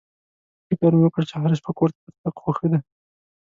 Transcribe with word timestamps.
فکر 0.67 0.91
مې 0.97 1.03
وکړ 1.05 1.21
چې 1.29 1.35
هره 1.41 1.55
شپه 1.59 1.71
کور 1.77 1.89
ته 1.93 1.99
تر 2.05 2.13
تګ 2.23 2.35
خو 2.41 2.49
ښه 2.57 2.67
دی. 2.71 2.79